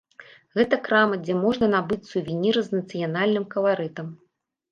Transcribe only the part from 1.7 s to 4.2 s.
набыць сувеніры з нацыянальным каларытам.